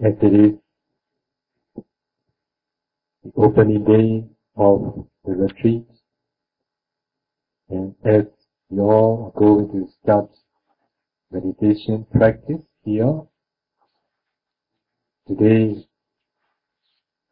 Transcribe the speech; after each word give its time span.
as 0.00 0.14
it 0.22 0.34
is 0.34 0.58
the 3.24 3.32
opening 3.36 3.84
day 3.84 4.28
of 4.56 5.06
the 5.24 5.32
retreat, 5.32 5.86
and 7.68 7.94
as 8.04 8.24
you 8.70 8.82
all 8.82 9.32
are 9.34 9.40
going 9.40 9.68
to 9.68 9.88
start 10.02 10.30
meditation 11.30 12.06
practice 12.12 12.62
here, 12.84 13.20
today 15.28 15.86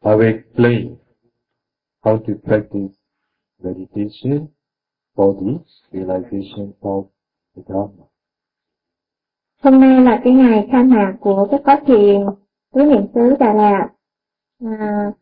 I 0.04 0.14
will 0.14 0.28
explain 0.28 0.98
how 2.04 2.18
to 2.18 2.34
practice 2.36 2.96
meditation 3.62 4.50
for 5.14 5.34
the 5.34 5.62
realization 5.92 6.74
of 6.82 7.08
the 7.56 7.62
Dharma. 7.68 8.04
Hôm 9.62 9.80
nay 9.80 10.00
là 10.04 10.20
cái 10.24 10.32
ngày 10.32 10.68
khai 10.72 10.84
mạc 10.84 11.16
của 11.20 11.48
cái 11.50 11.60
khóa 11.64 11.80
thiền 11.86 12.20
tứ 12.74 12.80
niệm 12.80 13.06
xứ 13.14 13.36
Đà 13.40 13.54
Lạt. 13.54 13.88
À, 14.64 15.12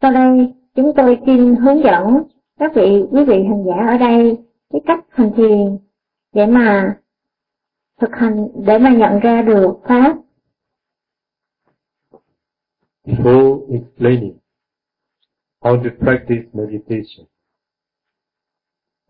sau 0.00 0.12
đây 0.12 0.54
chúng 0.74 0.92
tôi 0.96 1.18
xin 1.26 1.56
hướng 1.56 1.82
dẫn 1.84 2.22
các 2.58 2.72
vị 2.74 3.04
quý 3.10 3.24
vị 3.24 3.44
hành 3.48 3.64
giả 3.66 3.86
ở 3.86 3.98
đây 3.98 4.38
cái 4.70 4.80
cách 4.86 5.04
hành 5.08 5.32
thiền 5.36 5.78
để 6.32 6.46
mà 6.46 6.98
thực 8.00 8.10
hành 8.12 8.48
để 8.66 8.78
mà 8.78 8.90
nhận 8.90 9.20
ra 9.20 9.42
được 9.42 9.80
pháp. 9.84 10.16
Before 13.04 13.66
explaining 13.72 14.38
how 15.60 15.82
to 15.82 15.90
practice 16.00 16.48
meditation, 16.52 17.26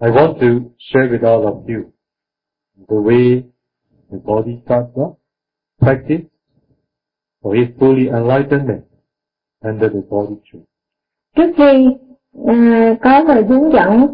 I 0.01 0.09
want 0.09 0.39
to 0.41 0.71
share 0.79 1.09
with 1.09 1.23
all 1.23 1.45
of 1.47 1.67
you 1.67 1.91
the 2.89 2.97
way 2.97 3.43
the 4.11 4.19
Bodhisattva 4.25 5.05
practice 5.81 6.30
for 7.43 7.55
his 7.55 7.69
fully 7.79 8.09
enlightenment 8.09 8.83
under 9.65 9.93
the 9.93 10.01
body 10.11 10.35
tree. 10.45 10.61
Trước 11.37 11.53
khi 11.57 11.87
à, 12.47 12.95
có 13.03 13.21
lời 13.21 13.45
hướng 13.49 13.73
dẫn 13.73 14.07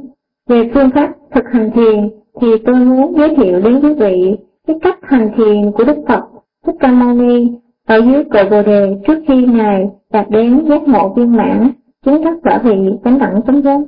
về 0.47 0.71
phương 0.75 0.91
pháp 0.95 1.15
thực 1.35 1.45
hành 1.53 1.71
thiền 1.75 2.11
thì 2.41 2.49
tôi 2.67 2.75
muốn 2.75 3.15
giới 3.19 3.37
thiệu 3.37 3.61
đến 3.61 3.81
quý 3.83 3.95
vị 3.95 4.37
cái 4.67 4.77
cách 4.83 4.99
hành 5.03 5.33
thiền 5.37 5.73
của 5.73 5.85
Đức 5.85 6.05
Phật 6.09 6.23
Thích 6.67 6.75
Ca 6.81 6.93
Mâu 6.93 7.15
Ni 7.15 7.49
ở 7.85 7.97
dưới 7.97 8.25
cội 8.25 8.51
Bồ 8.51 8.63
đề 8.63 9.01
trước 9.07 9.23
khi 9.29 9.47
ngài 9.47 9.89
đạt 10.11 10.27
đến 10.31 10.67
giác 10.69 10.83
ngộ 10.83 11.15
viên 11.15 11.37
mãn 11.37 11.71
chứng 12.05 12.25
đắc 12.25 12.35
quả 12.43 12.61
vị 12.65 12.77
chánh 13.05 13.19
đẳng 13.19 13.41
chánh 13.47 13.63
giác. 13.63 13.81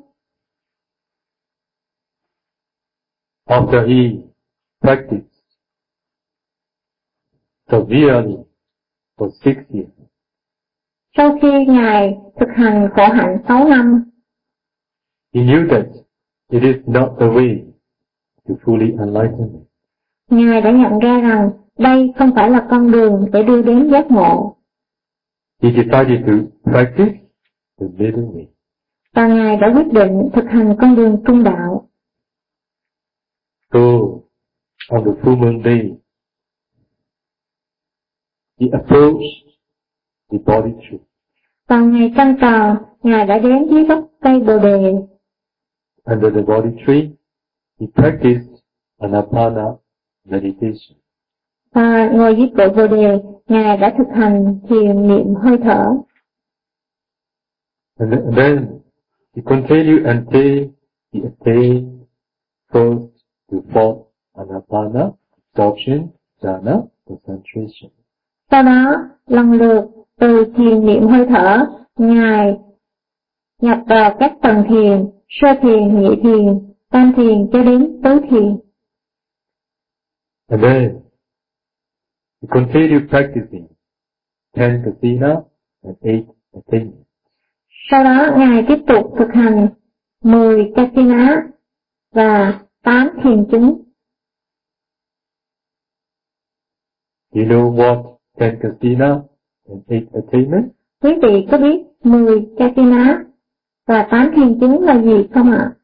After 3.47 3.87
he 3.89 4.23
practiced 4.81 5.29
severely 7.71 8.48
for 9.19 9.31
six 9.45 9.57
years, 9.73 9.89
Sau 11.17 11.39
khi 11.43 11.65
ngài 11.67 12.19
thực 12.41 12.49
hành 12.57 12.89
khổ 12.97 13.03
hạnh 13.13 13.39
6 13.49 13.69
năm, 13.69 14.05
he 15.35 15.41
knew 15.43 15.69
that 15.71 15.87
it 16.51 16.63
is 16.63 16.77
not 16.87 17.09
the 17.21 17.27
way 17.27 17.65
to 18.49 18.55
fully 18.65 18.99
enlightenment. 18.99 19.65
ngài 20.31 20.61
đã 20.61 20.71
nhận 20.71 20.99
ra 20.99 21.21
rằng 21.21 21.51
đây 21.79 22.13
không 22.19 22.31
phải 22.37 22.51
là 22.51 22.67
con 22.71 22.91
đường 22.91 23.27
để 23.33 23.43
đưa 23.43 23.63
đến 23.63 23.91
giác 23.91 24.11
ngộ 24.11 24.55
He 25.63 25.71
decided 25.71 26.27
to 26.27 26.33
practice 26.73 27.15
the 27.81 27.87
middle 27.99 28.23
way. 28.23 28.47
và 29.15 29.27
ngài 29.29 29.57
đã 29.57 29.73
quyết 29.75 29.93
định 29.93 30.29
thực 30.33 30.45
hành 30.49 30.77
con 30.81 30.97
đường 30.97 31.23
trung 31.27 31.43
đạo. 31.45 31.89
So, 33.73 33.79
on 34.91 35.05
the 35.05 35.11
full 35.23 35.37
moon 35.37 35.63
day, 35.65 35.98
he 38.61 38.67
approached 38.73 39.47
the 40.31 40.39
body 40.47 40.73
tree. 40.91 40.98
Vào 41.69 41.84
ngày 41.84 42.12
trăng 42.17 42.37
tròn, 42.41 42.77
ngài 43.03 43.27
đã 43.27 43.39
đến 43.39 43.69
dưới 43.70 43.84
gốc 43.84 44.05
cây 44.20 44.41
bồ 44.41 44.59
đề 44.59 44.92
Under 46.05 46.34
the 46.34 46.42
body 46.42 46.70
tree, 46.87 47.10
he 47.81 47.87
practiced 47.94 48.49
anapana 48.99 49.65
meditation. 50.25 50.99
và 51.75 52.09
ngồi 52.12 52.37
dưới 52.37 52.49
cội 52.56 52.69
bồ 52.71 52.87
đề, 52.97 53.19
ngài 53.49 53.77
đã 53.77 53.94
thực 53.99 54.09
hành 54.15 54.59
thiền 54.69 55.09
niệm 55.09 55.34
hơi 55.34 55.59
thở. 55.65 55.84
And 58.00 58.12
then, 58.12 58.25
and 58.25 58.37
then 58.37 58.81
he 59.37 59.43
continued 59.43 60.06
until 60.06 60.69
he 61.12 61.21
attained 61.21 62.06
first 62.72 63.09
to 63.50 63.56
fourth 63.72 64.03
anapana, 64.34 65.10
absorption, 65.54 66.09
jhana, 66.43 66.83
concentration. 67.09 67.91
Sau 68.50 68.62
đó, 68.62 68.97
lần 69.26 69.53
lượt 69.53 69.84
từ 70.20 70.53
thiền 70.56 70.86
niệm 70.86 71.09
hơi 71.09 71.26
thở, 71.28 71.66
ngài 71.98 72.59
nhập 73.62 73.78
vào 73.86 74.16
các 74.20 74.32
tầng 74.42 74.64
thiền, 74.69 75.10
sơ 75.28 75.48
thiền, 75.62 76.00
nhị 76.00 76.09
thiền, 76.22 76.75
tam 76.91 77.12
thiền 77.16 77.50
cho 77.53 77.62
đến 77.62 78.00
tứ 78.04 78.20
thiền. 78.31 78.59
And 80.50 80.62
then 80.62 81.00
he 82.42 82.48
continued 82.50 83.10
practicing 83.10 83.66
ten 84.54 84.82
kasina 84.84 85.34
and 85.82 85.97
eight 86.03 86.25
attainments. 86.53 87.09
Sau 87.91 88.04
đó 88.04 88.34
Ngài 88.38 88.65
tiếp 88.69 88.78
tục 88.86 89.15
thực 89.19 89.28
hành 89.34 89.69
10 90.22 90.72
Kasina 90.76 91.42
và 92.12 92.60
8 92.82 93.09
thiền 93.22 93.47
chứng. 93.50 93.82
You 97.34 97.44
know 97.44 97.75
what 97.75 98.18
ten 98.38 98.59
kasina 98.62 99.22
and 99.69 99.82
eight 99.88 100.06
attainments? 100.12 100.75
Quý 101.03 101.10
vị 101.22 101.47
có 101.50 101.59
biết 101.59 101.82
10 102.03 102.47
Kasina 102.59 103.25
và 103.87 104.09
8 104.10 104.31
thiền 104.37 104.60
chứng 104.60 104.81
là 104.81 105.03
gì 105.03 105.28
không 105.34 105.50
ạ? 105.50 105.75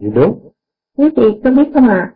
You 0.00 0.10
know? 0.12 0.52
Quý 0.96 1.08
vị 1.16 1.24
có 1.44 1.50
biết 1.50 1.70
không 1.74 1.88
ạ? 1.88 2.14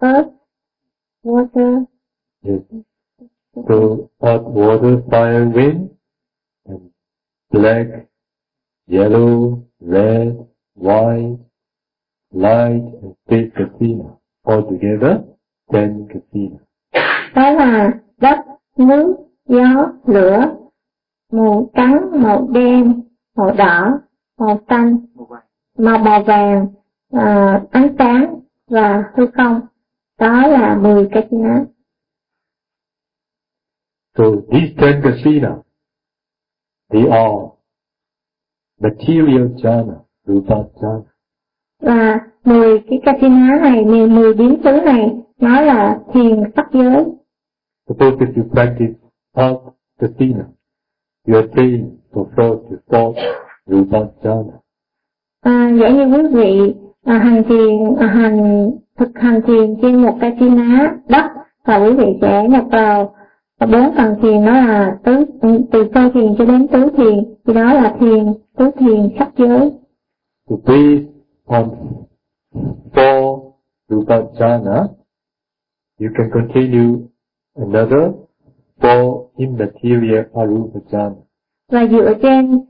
Earth, 0.00 0.28
water, 1.24 1.84
Yes. 2.42 2.60
So 3.68 4.10
earth, 4.22 4.42
water, 4.42 5.02
fire, 5.10 5.48
wind, 5.48 5.90
and 6.66 6.90
black, 7.50 7.86
yellow, 8.86 9.64
red, 9.80 10.36
white, 10.74 11.38
light, 12.32 12.84
and 13.02 13.14
space 13.26 13.50
kasina. 13.56 14.16
Altogether, 14.44 15.24
ten 15.72 16.08
kasina. 16.08 16.58
đó 17.34 17.50
là 17.50 17.92
đất, 18.18 18.38
nước, 18.76 19.16
gió, 19.48 19.92
lửa, 20.06 20.56
màu 21.32 21.70
trắng, 21.74 22.22
màu 22.22 22.48
đen, 22.52 23.02
màu 23.36 23.52
đỏ, 23.58 24.00
màu 24.38 24.60
xanh, 24.68 24.98
màu 25.78 25.98
màu 25.98 26.22
vàng, 26.22 26.66
à, 27.12 27.62
ánh 27.70 27.94
sáng 27.98 28.40
và 28.70 29.04
hư 29.16 29.26
không. 29.34 29.60
Đó 30.18 30.46
là 30.46 30.76
10 30.82 31.08
Kasina. 31.12 31.64
So 34.18 34.24
these 34.50 34.74
ten 34.80 35.02
kasina, 35.02 35.62
they 36.92 37.02
are 37.10 37.52
material 38.80 39.48
jhana, 39.62 39.94
rupa 40.26 40.54
jhana. 40.80 41.02
Và 41.82 42.20
10 42.44 42.78
cái 42.88 43.00
Kasina 43.04 43.58
này, 43.62 43.84
10, 43.84 44.08
10 44.08 44.34
biến 44.34 44.60
xứ 44.64 44.70
này, 44.84 45.16
nó 45.40 45.60
là 45.60 46.00
thiền 46.14 46.42
sắc 46.56 46.66
giới. 46.72 47.04
Suppose 47.88 48.16
if 48.26 48.36
you 48.36 48.44
practice 48.52 48.94
half 49.34 49.60
kasina, 49.98 50.44
you 51.26 51.34
attain 51.36 51.98
for 52.12 52.26
first 52.36 52.70
to 52.70 52.76
fourth 52.88 53.16
rupa 53.66 53.98
jhana. 54.22 54.52
À, 55.40 55.70
giả 55.80 55.88
như 55.88 56.04
quý 56.16 56.22
vị 56.34 56.74
à, 57.06 57.18
hành 57.18 57.42
thiền, 57.48 57.96
à, 57.98 58.06
hành 58.06 58.70
thực 58.98 59.10
hành 59.14 59.40
thiền 59.46 59.76
trên 59.82 60.02
một 60.02 60.16
Kasina 60.20 60.96
đất. 61.08 61.24
Và 61.64 61.76
quý 61.76 61.92
vị 61.92 62.18
sẽ 62.20 62.48
nhập 62.48 62.64
vào. 62.70 63.14
Và 63.60 63.66
bốn 63.66 63.96
tầng 63.96 64.14
thiền 64.22 64.44
đó 64.46 64.52
là 64.52 64.98
tứ 65.04 65.24
từ 65.72 65.90
sơ 65.94 66.10
thiền 66.14 66.34
cho 66.38 66.44
đến 66.44 66.68
tứ 66.68 66.90
thiền. 66.96 67.34
Thì 67.46 67.54
đó 67.54 67.72
là 67.74 67.96
thiền 68.00 68.26
tứ 68.56 68.70
thiền 68.78 69.08
sắc 69.18 69.30
giới. 69.36 69.72
So 70.50 70.56
based 70.66 71.06
on 71.46 71.68
four 72.94 73.40
rupa 73.88 74.16
jhana, 74.38 74.86
you 76.00 76.08
can 76.18 76.30
continue 76.34 76.98
another. 77.56 78.10
Four 78.80 79.26
immaterial 79.36 80.24
arupa 80.34 80.80
jhana. 80.90 81.14
và 81.72 81.86
dựa 81.86 82.14
trên 82.22 82.60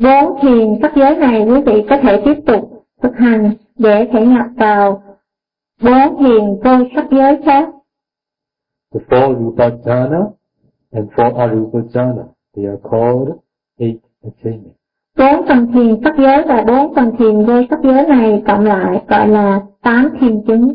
bốn 0.00 0.40
thiền 0.42 0.78
sắc 0.82 0.92
giới 0.96 1.16
này 1.16 1.46
quý 1.46 1.62
vị 1.66 1.84
có 1.90 1.96
thể 2.02 2.22
tiếp 2.24 2.34
tục 2.46 2.75
thực 3.02 3.14
hành 3.16 3.54
để 3.76 4.08
thể 4.12 4.26
nhập 4.26 4.46
vào 4.56 5.02
bốn 5.82 6.16
thiền 6.18 6.44
vô 6.64 6.88
sắc 6.94 7.06
giới 7.10 7.42
khác. 7.44 7.68
The 8.94 9.00
four 9.08 9.38
Rupa 9.38 9.68
jhana 9.68 10.30
and 10.92 11.10
four 11.10 11.34
Arupa 11.36 11.80
jhana, 11.80 12.24
they 12.56 12.64
are 12.66 12.80
called 12.82 13.28
eight 13.78 14.00
attainments. 14.22 14.76
Bốn 15.18 15.46
phần 15.48 15.72
thiền 15.72 16.00
sắc 16.04 16.14
giới 16.18 16.42
và 16.48 16.64
bốn 16.66 16.94
phần 16.94 17.16
thiền 17.18 17.46
vô 17.46 17.62
sắc 17.70 17.78
giới 17.82 18.06
này 18.06 18.42
cộng 18.46 18.64
lại 18.64 19.04
gọi 19.08 19.28
là 19.28 19.66
tám 19.82 20.08
thiền 20.20 20.42
chứng. 20.46 20.74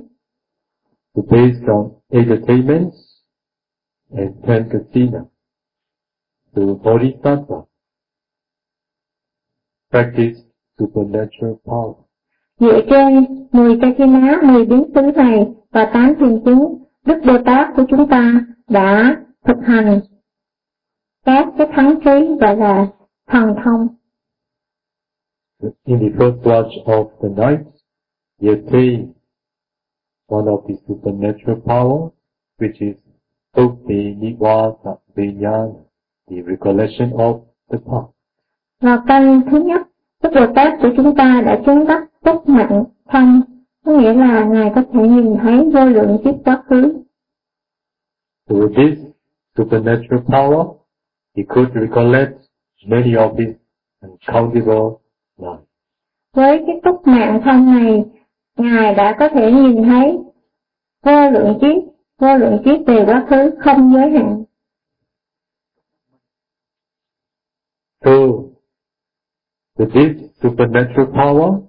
So 1.16 1.22
based 1.32 1.68
on 1.68 1.92
eight 2.10 2.28
attainments 2.30 2.96
and 4.12 4.46
ten 4.48 4.70
kasina, 4.70 5.20
the 6.56 6.62
Bodhisattva 6.84 7.56
practice 9.92 10.38
supernatural 10.80 11.56
power. 11.66 11.94
Dựa 12.62 12.82
trên 12.90 13.26
10 13.52 13.78
Kasina, 13.82 14.42
10 14.44 14.66
biến 14.66 14.84
xứ 14.96 15.02
này 15.02 15.48
và 15.72 15.90
8 15.94 16.14
thiền 16.20 16.42
chứng, 16.46 16.84
Đức 17.06 17.18
Bồ 17.26 17.38
Tát 17.46 17.70
của 17.76 17.84
chúng 17.90 18.08
ta 18.08 18.46
đã 18.70 19.16
thực 19.46 19.58
hành 19.64 20.00
các 21.26 21.48
cái 21.58 21.68
thắng 21.72 22.00
trí 22.06 22.36
gọi 22.42 22.58
là 22.58 22.88
thần 23.28 23.56
thông. 23.64 23.88
In 25.86 26.00
the 26.00 26.08
first 26.18 26.42
watch 26.44 26.86
of 26.86 27.06
the 27.22 27.30
night, 27.30 27.66
he 28.42 28.50
attained 28.50 29.10
one 30.28 30.46
of 30.46 30.68
the 30.68 30.74
supernatural 30.88 31.60
power, 31.66 32.10
which 32.60 32.80
is 32.80 32.96
Bhakti 33.54 34.16
Nivasa 34.16 34.96
Vijnana, 35.16 35.74
the 36.30 36.36
recollection 36.48 37.10
of 37.10 37.40
the 37.72 37.78
past. 37.78 38.12
Vào 38.82 39.04
canh 39.08 39.42
thứ 39.52 39.64
nhất, 39.64 39.82
Đức 40.24 40.30
Bồ 40.36 40.54
Tát 40.56 40.74
của 40.82 40.90
chúng 40.98 41.16
ta 41.16 41.42
đã 41.46 41.62
chứng 41.66 41.88
đắc 41.88 42.11
túc 42.26 42.50
mạng 42.50 42.84
thông, 43.10 43.42
có 43.86 43.92
nghĩa 43.92 44.14
là 44.14 44.46
Ngài 44.46 44.72
có 44.76 44.84
thể 44.94 45.08
nhìn 45.08 45.38
thấy 45.42 45.70
vô 45.74 45.86
lượng 45.86 46.18
kiếp 46.24 46.36
quá 46.46 46.64
khứ. 46.70 47.04
So 48.50 48.56
with 48.56 48.74
this 48.76 49.00
supernatural 49.58 50.20
power, 50.26 50.74
he 51.38 51.44
could 51.48 51.70
recollect 51.74 52.32
many 52.88 53.12
of 53.14 53.36
his 53.38 53.56
uncountable 54.02 54.98
lives. 55.38 55.66
Với 56.34 56.64
cái 56.68 56.80
túc 56.84 57.08
mạng 57.08 57.42
thông 57.44 57.66
này, 57.66 58.06
Ngài 58.58 58.96
đã 58.96 59.16
có 59.20 59.30
thể 59.30 59.52
nhìn 59.52 59.84
thấy 59.84 60.18
vô 61.04 61.30
lượng 61.32 61.58
kiếp, 61.62 61.94
vô 62.20 62.38
lượng 62.38 62.62
kiếp 62.66 62.88
về 62.88 63.06
quá 63.06 63.26
khứ 63.30 63.52
không 63.60 63.94
giới 63.94 64.10
hạn. 64.10 64.44
So, 68.04 68.12
with 69.78 69.90
this 69.94 70.32
supernatural 70.42 71.06
power, 71.14 71.62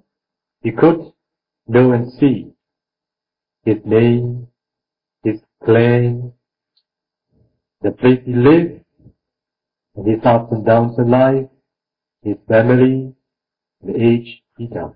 he 0.63 0.71
could 0.71 0.99
know 1.67 1.91
and 1.91 2.13
see 2.19 2.45
his 3.65 3.77
name, 3.85 4.47
his 5.23 5.39
claim, 5.65 6.31
the 7.81 7.91
place 7.91 8.21
he 8.25 8.33
lived, 8.33 8.81
and 9.95 10.07
his 10.07 10.19
ups 10.25 10.51
and 10.51 10.65
downs 10.65 10.97
in 10.97 11.11
life, 11.11 11.47
his 12.23 12.37
family, 12.47 13.11
the 13.85 13.93
age 13.93 14.43
he 14.57 14.67
died. 14.67 14.95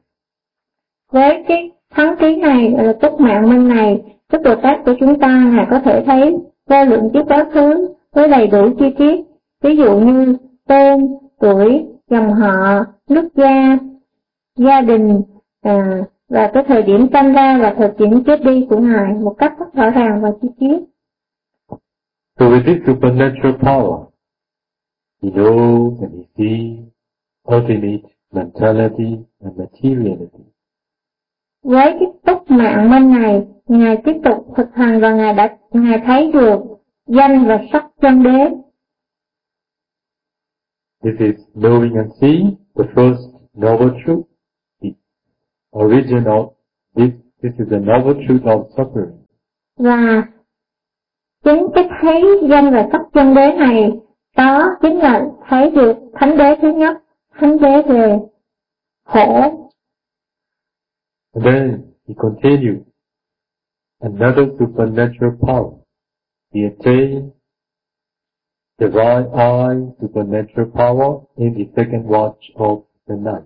Với 1.11 1.43
cái 1.47 1.71
thắng 1.89 2.15
ký 2.19 2.35
này, 2.35 2.71
là 2.71 2.93
túc 3.01 3.19
mạng 3.19 3.49
minh 3.49 3.67
này, 3.67 4.17
Đức 4.31 4.41
Bồ 4.43 4.55
Tát 4.55 4.79
của 4.85 4.93
chúng 4.99 5.19
ta, 5.19 5.51
là 5.55 5.67
có 5.69 5.79
thể 5.79 6.03
thấy 6.05 6.37
vô 6.65 6.85
lượng 6.85 7.09
kiếp 7.13 7.27
quá 7.27 7.49
khứ 7.53 7.93
với 8.11 8.27
đầy 8.27 8.47
đủ 8.47 8.69
chi 8.79 8.85
tiết, 8.97 9.23
ví 9.61 9.75
dụ 9.75 9.99
như 9.99 10.37
tên, 10.67 11.07
tuổi, 11.39 11.85
dòng 12.09 12.33
họ, 12.33 12.85
nước 13.09 13.29
gia, 13.35 13.77
gia 14.55 14.81
đình, 14.81 15.21
à, 15.61 16.03
và 16.29 16.51
cái 16.53 16.63
thời 16.67 16.83
điểm 16.83 17.07
sinh 17.13 17.33
ra 17.33 17.57
và 17.61 17.73
thời 17.77 17.91
điểm 17.97 18.23
chết 18.23 18.43
đi 18.43 18.67
của 18.69 18.77
Ngài 18.77 19.13
một 19.13 19.35
cách 19.37 19.53
rất 19.59 19.73
rõ 19.73 19.89
ràng 19.89 20.21
và 20.21 20.31
chi 20.41 20.47
tiết. 20.59 20.77
So 22.39 22.45
with 22.45 22.63
this 22.65 22.77
supernatural 22.87 23.53
power, 23.53 24.05
he 25.23 25.29
knows 25.29 26.01
and 26.01 26.13
he 26.13 26.23
sees 26.37 26.79
ultimate 27.55 28.03
mentality 28.31 29.17
and 29.43 29.57
materiality. 29.57 30.43
Với 31.63 31.95
cái 31.99 32.07
túc 32.25 32.51
mạng 32.51 32.89
minh 32.89 33.21
này, 33.21 33.47
Ngài 33.67 33.97
tiếp 34.05 34.15
tục 34.23 34.53
thực 34.57 34.75
hành 34.75 35.01
và 35.01 35.15
Ngài 35.15 35.33
đã 35.33 35.57
Ngài 35.71 35.99
thấy 36.05 36.31
được 36.31 36.59
danh 37.07 37.45
và 37.47 37.59
sắc 37.73 37.85
chân 38.01 38.23
đế. 38.23 38.49
This 41.03 41.19
is 41.19 41.35
knowing 41.55 41.97
and 41.97 42.11
seeing 42.21 42.55
the 42.75 42.83
first 42.95 43.17
noble 43.53 44.03
truth, 44.05 44.26
original, 45.77 46.55
this, 46.95 47.11
this 47.41 47.53
is 47.59 47.69
the 47.69 47.79
noble 47.79 48.13
truth 48.27 48.43
of 48.43 48.69
suffering. 48.75 49.17
Và 49.77 50.23
chính 51.43 51.67
cái 51.75 51.89
thấy 52.01 52.23
danh 52.49 52.71
và 52.73 52.87
sắc 52.91 53.01
chân 53.13 53.33
đế 53.35 53.51
này, 53.57 53.91
đó 54.37 54.69
chính 54.81 54.97
là 54.97 55.25
thấy 55.47 55.71
được 55.71 55.97
thánh 56.13 56.37
đế 56.37 56.55
thứ 56.61 56.73
nhất, 56.73 56.97
thánh 57.39 57.57
đế 57.59 57.81
về 57.81 58.19
khổ. 59.05 59.41
And 61.33 61.45
then 61.45 61.81
he 62.07 62.13
continued, 62.17 62.81
another 63.99 64.45
supernatural 64.59 65.31
power, 65.41 65.71
he 66.53 66.61
attained 66.61 67.31
divine 68.79 69.29
eye 69.33 69.93
supernatural 70.01 70.71
power 70.73 71.21
in 71.35 71.53
the 71.53 71.65
second 71.75 72.05
watch 72.07 72.39
of 72.55 72.81
the 73.07 73.15
night. 73.15 73.43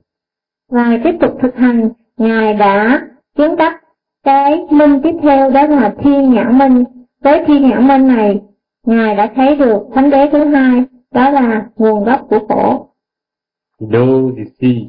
Và 0.70 1.00
tiếp 1.04 1.18
tục 1.22 1.32
thực 1.42 1.56
hành, 1.56 1.90
Ngài 2.18 2.54
đã 2.54 3.02
chứng 3.38 3.56
đắc 3.56 3.82
cái 4.24 4.66
minh 4.70 5.02
tiếp 5.04 5.14
theo 5.24 5.52
đó 5.52 5.68
là 5.68 5.96
thiên 6.00 6.34
nhãn 6.34 6.58
minh. 6.58 6.84
Với 7.22 7.44
thiên 7.48 7.70
nhãn 7.70 7.88
minh 7.88 8.08
này, 8.08 8.42
Ngài 8.86 9.16
đã 9.16 9.32
thấy 9.36 9.56
được 9.56 9.80
thánh 9.94 10.10
đế 10.10 10.30
thứ 10.32 10.46
hai, 10.46 10.84
đó 11.12 11.30
là 11.30 11.66
nguồn 11.76 12.04
gốc 12.04 12.28
của 12.30 12.40
khổ. 12.50 12.88
He 13.82 13.88
knows, 13.88 14.38
he 14.38 14.44
sees 14.46 14.88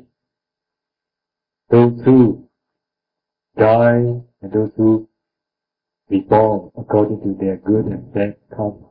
those 1.71 2.05
who 2.05 2.33
die 3.57 4.23
and 4.43 4.55
those 4.55 4.73
who 4.77 5.05
reborn 6.11 6.69
according 6.77 7.21
to 7.21 7.31
their 7.41 7.59
good 7.65 7.85
and 7.91 8.15
bad 8.15 8.31
karma. 8.51 8.89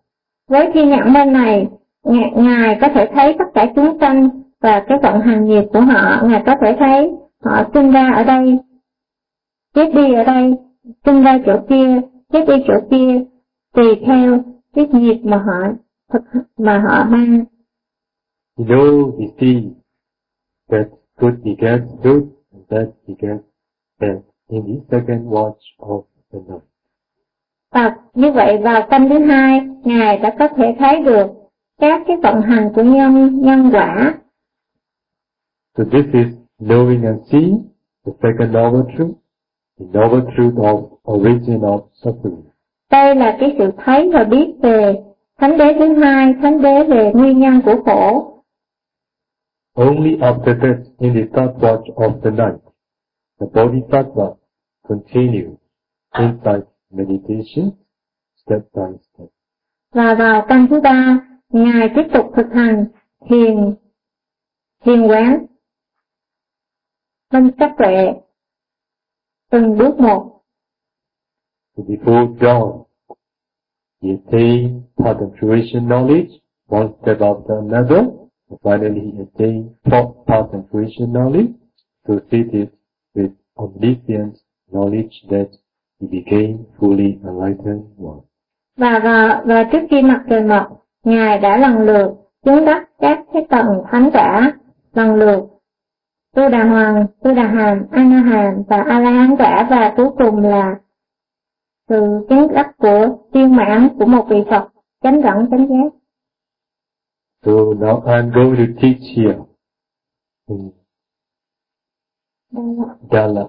Với 0.49 0.71
thiên 0.73 0.89
nhãn 0.89 1.13
minh 1.13 1.33
này, 1.33 1.67
Ngài, 2.03 2.31
Ngài 2.35 2.77
có 2.81 2.87
thể 2.93 3.09
thấy 3.13 3.35
tất 3.39 3.45
cả 3.53 3.71
chúng 3.75 3.97
sanh 3.99 4.29
và 4.61 4.85
cái 4.87 4.97
vận 5.03 5.21
hành 5.21 5.45
nghiệp 5.45 5.63
của 5.73 5.81
họ, 5.81 6.27
Ngài 6.27 6.43
có 6.45 6.55
thể 6.61 6.75
thấy 6.79 7.11
họ 7.43 7.69
sinh 7.73 7.91
ra 7.91 8.11
ở 8.15 8.23
đây, 8.23 8.59
chết 9.73 9.91
đi 9.95 10.13
ở 10.13 10.23
đây, 10.23 10.53
sinh 11.05 11.21
ra 11.23 11.39
chỗ 11.45 11.65
kia, 11.69 12.01
chết 12.31 12.45
đi 12.47 12.53
chỗ 12.67 12.73
kia, 12.91 13.25
tùy 13.73 13.85
theo 14.05 14.39
cái 14.73 14.87
nghiệp 14.91 15.19
mà 15.23 15.37
họ 15.37 15.73
thực 16.13 16.21
mà 16.57 16.79
họ 16.87 17.05
mang. 17.09 17.45
Knows, 18.57 19.19
he 19.19 19.27
sees 19.39 19.63
that 20.69 20.87
good 21.17 21.33
begets 21.43 22.03
good 22.03 22.23
and 22.53 22.63
bad 22.69 22.87
begets 23.07 23.43
bad 23.99 24.17
in 24.49 24.63
the 24.65 24.97
second 24.97 25.27
watch 25.27 25.77
of 25.77 26.03
the 26.33 26.39
night. 26.39 26.63
Và 27.71 27.95
như 28.13 28.31
vậy 28.31 28.57
vào 28.63 28.87
tâm 28.89 29.09
thứ 29.09 29.19
hai, 29.19 29.61
Ngài 29.83 30.17
đã 30.17 30.35
có 30.39 30.47
thể 30.47 30.75
thấy 30.79 31.03
được 31.03 31.27
các 31.79 32.01
cái 32.07 32.17
vận 32.23 32.41
hành 32.41 32.71
của 32.75 32.83
nhân 32.83 33.41
nhân 33.41 33.69
quả. 33.73 34.13
So 35.77 35.83
this 35.83 36.05
is 36.13 36.40
knowing 36.61 37.05
and 37.05 37.19
seeing 37.31 37.69
the 38.05 38.11
second 38.21 38.51
noble 38.53 38.85
truth, 38.95 39.15
the 39.79 39.85
noble 39.99 40.21
truth 40.35 40.55
of 40.55 40.89
origin 41.03 41.61
of 41.61 41.81
suffering. 42.03 42.43
Đây 42.91 43.15
là 43.15 43.37
cái 43.39 43.55
sự 43.57 43.71
thấy 43.77 44.09
và 44.13 44.23
biết 44.23 44.55
về 44.61 45.03
thánh 45.37 45.57
đế 45.57 45.73
thứ 45.79 45.93
hai, 45.93 46.33
thánh 46.41 46.61
đế 46.61 46.83
về 46.83 47.11
nguyên 47.13 47.39
nhân 47.39 47.61
của 47.65 47.83
khổ. 47.85 48.27
Only 49.75 50.17
after 50.17 50.59
that, 50.61 50.77
in 50.99 51.13
the 51.13 51.25
third 51.33 51.63
watch 51.63 51.83
of 51.95 52.21
the 52.21 52.29
night, 52.31 52.61
the 53.39 53.47
Bodhisattva 53.53 54.35
continues 54.87 55.57
insight 56.19 56.63
meditation 56.91 57.71
step 58.45 58.61
by 58.75 58.97
step. 59.01 59.27
Và 59.93 60.15
vào 60.15 60.45
căn 60.47 60.67
thứ 60.69 60.81
ba, 60.81 61.19
Ngài 61.49 61.89
tiếp 61.95 62.03
tục 62.13 62.31
thực 62.35 62.53
hành 62.53 62.85
thiền, 63.29 63.75
thiền 64.85 65.07
quán, 65.07 65.45
minh 67.31 67.51
sắc 67.59 67.71
tuệ, 67.77 68.13
từng 69.51 69.77
bước 69.77 69.99
một. 69.99 70.41
So 71.77 71.83
before 71.83 72.37
dawn, 72.41 72.83
he 74.03 74.09
attained 74.09 74.81
concentration 74.97 75.87
knowledge, 75.87 76.29
one 76.69 76.87
step 77.01 77.19
after 77.19 77.55
another, 77.57 77.99
and 78.49 78.59
finally 78.63 79.11
he 79.11 79.21
attained 79.21 79.69
thought 79.83 80.13
concentration 80.27 81.13
knowledge, 81.13 81.51
associated 82.03 82.67
with 83.15 83.31
omniscient 83.55 84.33
knowledge 84.71 85.13
that 85.29 85.47
he 86.01 86.07
became 86.07 86.57
fully 86.79 87.19
enlightened 87.23 87.83
one. 87.97 88.21
Và, 88.77 88.99
và, 89.03 89.43
và 89.45 89.63
trước 89.71 89.87
khi 89.89 90.01
mặt 90.01 90.23
trời 90.29 90.43
mọc, 90.43 90.85
Ngài 91.03 91.39
đã 91.39 91.57
lần 91.57 91.77
lượt 91.77 92.11
chứng 92.45 92.65
đắc 92.65 92.89
các 92.99 93.25
cái 93.33 93.45
tầng 93.49 93.83
thánh 93.91 94.09
quả, 94.13 94.53
lần 94.93 95.15
lượt 95.15 95.47
Tu 96.35 96.49
Đà 96.49 96.63
Hoàng, 96.63 97.07
Tu 97.23 97.33
Đà 97.33 97.47
Hàm, 97.47 97.85
A 97.91 98.03
Na 98.03 98.21
Hàm 98.21 98.63
và 98.67 98.77
A 98.77 98.99
La 98.99 99.11
Hán 99.11 99.35
quả 99.37 99.67
và 99.69 99.93
cuối 99.97 100.09
cùng 100.17 100.37
là 100.39 100.79
sự 101.89 102.25
chánh 102.29 102.47
đắc 102.53 102.77
của 102.77 103.17
viên 103.31 103.55
mãn 103.55 103.89
của 103.99 104.05
một 104.05 104.25
vị 104.29 104.43
Phật 104.49 104.67
chánh 105.03 105.21
đẳng 105.21 105.47
chánh 105.51 105.67
giác. 105.67 105.97
So 107.45 107.51
now 107.51 108.01
I'm 108.05 108.31
going 108.31 108.55
to 108.55 108.81
teach 108.81 109.01
here 109.15 109.37
in 110.47 110.71
Dala. 113.11 113.47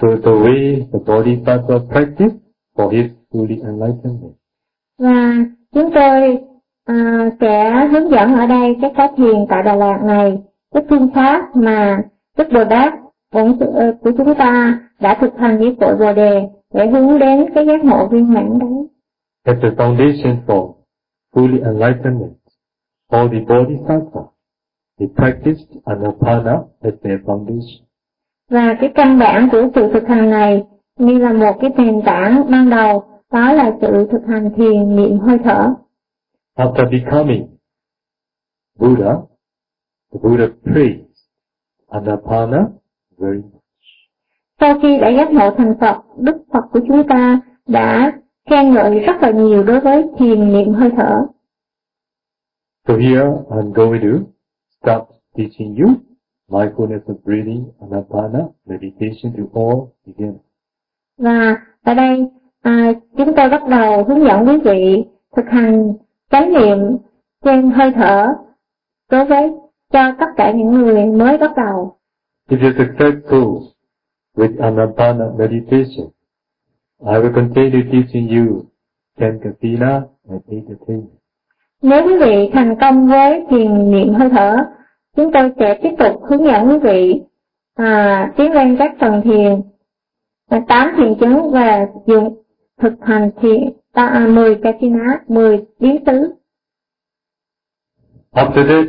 So 0.00 0.08
the 0.24 0.30
way 0.30 0.88
the 0.92 0.98
Bodhisattva 1.06 1.78
practice 1.90 2.34
for 2.76 2.90
his 2.90 3.10
fully 3.30 3.62
enlightenment. 3.62 4.34
Và 4.98 5.34
chúng 5.74 5.90
tôi 5.94 6.38
à, 6.84 7.30
sẽ 7.40 7.86
hướng 7.92 8.10
dẫn 8.10 8.34
ở 8.34 8.46
đây 8.46 8.76
cái 8.80 8.92
cách 8.96 9.10
thiền 9.16 9.46
tại 9.48 9.62
Đà 9.62 9.74
Lạt 9.74 9.98
này, 10.04 10.42
cái 10.74 10.82
phương 10.90 11.08
pháp 11.14 11.56
mà 11.56 12.02
Đức 12.36 12.48
Bồ 12.52 12.64
Tát 12.64 12.94
bổn 13.34 13.56
sự 13.60 13.66
của 14.00 14.10
chúng 14.18 14.34
ta 14.34 14.80
đã 15.00 15.18
thực 15.20 15.38
hành 15.38 15.58
với 15.58 15.76
cội 15.80 15.96
Bồ 15.96 16.12
đề 16.12 16.48
để 16.74 16.86
hướng 16.86 17.18
đến 17.18 17.46
cái 17.54 17.66
giác 17.66 17.84
ngộ 17.84 18.08
viên 18.08 18.34
mãn 18.34 18.58
đấy. 18.58 18.88
As 19.44 19.56
the 19.62 19.68
foundation 19.68 20.36
for 20.46 20.74
fully 21.34 21.64
enlightenment, 21.64 22.34
all 23.10 23.28
the 23.28 23.38
Bodhisattva, 23.48 24.20
they 24.98 25.08
practiced 25.16 25.68
Anapana 25.84 26.58
as 26.80 26.94
their 27.02 27.20
foundation. 27.24 27.84
Và 28.50 28.76
cái 28.80 28.92
căn 28.94 29.18
bản 29.18 29.48
của 29.52 29.68
sự 29.74 29.92
thực 29.92 30.08
hành 30.08 30.30
này 30.30 30.64
như 30.98 31.18
là 31.18 31.32
một 31.32 31.56
cái 31.60 31.70
nền 31.76 32.02
tảng 32.04 32.50
ban 32.50 32.70
đầu, 32.70 33.04
đó 33.32 33.52
là 33.52 33.72
sự 33.80 34.08
thực 34.12 34.26
hành 34.26 34.50
thiền 34.56 34.96
niệm 34.96 35.18
hơi 35.18 35.38
thở. 35.44 35.74
After 36.56 36.90
becoming 36.90 37.46
Buddha, 38.78 39.14
the 40.12 40.18
Buddha 40.18 40.48
praised 40.64 41.04
Anapana 41.90 42.66
very 43.18 43.42
much. 43.42 43.62
Sau 44.60 44.78
khi 44.82 44.98
đã 44.98 45.08
giác 45.08 45.30
ngộ 45.32 45.50
thành 45.58 45.74
Phật, 45.80 46.02
Đức 46.16 46.36
Phật 46.52 46.64
của 46.72 46.80
chúng 46.88 47.08
ta 47.08 47.40
đã 47.66 48.12
khen 48.50 48.74
ngợi 48.74 48.98
rất 48.98 49.22
là 49.22 49.30
nhiều 49.30 49.62
đối 49.62 49.80
với 49.80 50.04
thiền 50.18 50.52
niệm 50.52 50.72
hơi 50.72 50.90
thở. 50.96 51.26
So 52.88 52.94
here 52.96 53.30
I'm 53.50 53.72
going 53.72 54.00
to 54.00 54.18
start 54.80 55.02
teaching 55.36 55.76
you 55.76 55.88
mindfulness 56.48 57.00
of 57.06 57.14
breathing, 57.24 57.64
Anapana, 57.80 58.48
meditation 58.66 59.32
to 59.36 59.60
all 59.60 59.80
beginners. 60.06 60.40
Và 61.18 61.56
ở 61.82 61.94
đây 61.94 62.28
à, 62.62 62.92
chúng 63.16 63.34
tôi 63.36 63.48
bắt 63.48 63.62
đầu 63.68 64.04
hướng 64.04 64.24
dẫn 64.24 64.46
quý 64.46 64.58
vị 64.64 65.04
thực 65.36 65.46
hành 65.48 65.92
chánh 66.30 66.52
niệm 66.52 66.78
trên 67.44 67.70
hơi 67.70 67.92
thở 67.94 68.26
đối 69.10 69.24
với 69.24 69.52
cho 69.92 70.12
tất 70.18 70.26
cả 70.36 70.52
những 70.52 70.70
người 70.70 71.06
mới 71.06 71.38
bắt 71.38 71.50
đầu. 71.56 71.96
If 72.48 72.58
you're 72.58 72.84
successful 72.84 73.60
with 74.36 74.56
Anapana 74.58 75.36
meditation, 75.38 76.08
I 77.00 77.14
will 77.14 77.34
continue 77.34 77.82
teaching 77.92 78.28
you 78.28 78.62
ten 79.18 79.40
kasina 79.42 80.02
and 80.28 80.40
eight. 80.48 80.64
Nếu 81.82 82.06
quý 82.06 82.18
vị 82.20 82.50
thành 82.52 82.76
công 82.80 83.08
với 83.08 83.46
thiền 83.50 83.90
niệm 83.90 84.14
hơi 84.14 84.30
thở, 84.30 84.56
chúng 85.16 85.32
tôi 85.32 85.52
sẽ 85.58 85.78
tiếp 85.82 85.90
tục 85.98 86.22
hướng 86.24 86.44
dẫn 86.44 86.68
quý 86.68 86.78
vị 86.78 87.20
à, 87.74 88.32
tiến 88.36 88.52
lên 88.52 88.76
các 88.78 88.94
tầng 89.00 89.20
thiền, 89.24 89.62
8 90.68 90.94
thiền 90.96 91.14
chứng 91.20 91.50
và 91.52 91.86
dùng 92.06 92.42
thực 92.78 92.92
hành 93.00 93.30
thiền 93.40 93.72
ta 93.92 94.06
à, 94.06 94.26
10 94.26 94.54
kasina, 94.62 95.20
10 95.28 95.64
biến 95.80 96.04
tứ. 96.04 96.34
After 98.32 98.66
that, 98.68 98.86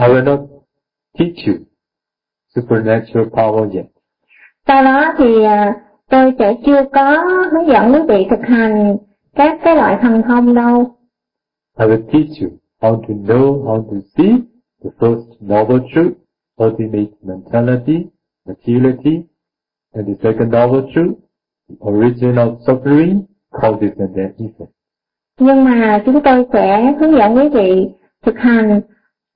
I 0.00 0.08
will 0.08 0.24
not 0.24 0.40
teach 1.18 1.46
you 1.46 1.54
supernatural 2.54 3.26
power 3.30 3.68
yet. 3.74 3.86
Sau 4.66 4.84
đó 4.84 5.14
thì 5.18 5.42
à, 5.44 5.74
tôi 6.08 6.32
sẽ 6.38 6.54
chưa 6.66 6.84
có 6.92 7.24
hướng 7.52 7.66
dẫn 7.68 7.92
quý 7.92 8.00
vị 8.08 8.26
thực 8.30 8.40
hành 8.42 8.96
các 9.34 9.58
cái 9.64 9.76
loại 9.76 9.98
thần 10.02 10.22
thông 10.22 10.54
đâu. 10.54 10.96
I 11.78 11.86
will 11.86 12.02
teach 12.12 12.42
you 12.42 12.48
how 12.80 13.02
to 13.02 13.14
know 13.14 13.64
how 13.64 13.82
to 13.82 13.96
see 14.16 14.32
the 14.84 14.90
first 14.98 15.26
noble 15.40 15.88
truth, 15.94 16.12
ultimate 16.60 17.10
mentality, 17.22 18.06
materiality, 18.46 19.22
and 19.94 20.06
the 20.08 20.14
second 20.22 20.50
noble 20.50 20.92
truth, 20.94 21.18
the 21.68 21.76
origin 21.80 22.34
of 22.34 22.58
suffering, 22.66 23.22
causes 23.50 23.92
and 23.98 24.14
their 24.16 24.30
effects. 24.38 24.72
Nhưng 25.38 25.64
mà 25.64 26.02
chúng 26.06 26.20
tôi 26.24 26.46
sẽ 26.52 26.94
hướng 27.00 27.12
dẫn 27.12 27.36
quý 27.36 27.48
vị 27.48 27.88
thực 28.22 28.38
hành 28.38 28.80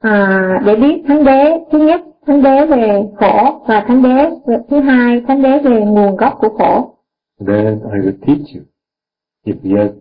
à, 0.04 0.60
để 0.66 0.76
biết 0.76 1.02
thánh 1.08 1.24
đế 1.24 1.58
thứ 1.72 1.78
nhất 1.78 2.00
thánh 2.26 2.42
đế 2.42 2.66
về 2.66 3.02
khổ 3.16 3.64
và 3.68 3.84
thánh 3.88 4.02
đế 4.02 4.30
thứ 4.70 4.80
hai 4.80 5.20
thánh 5.28 5.42
đế 5.42 5.58
về 5.58 5.80
nguồn 5.80 6.16
gốc 6.16 6.34
của 6.38 6.48
khổ. 6.48 6.94
Then 7.46 7.80
I 7.92 8.00
will 8.00 8.18
teach 8.26 8.46
you, 8.54 8.62
if 9.46 9.54
you 9.64 9.76
have 9.76 9.94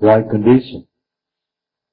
right 0.00 0.30
condition, 0.30 0.82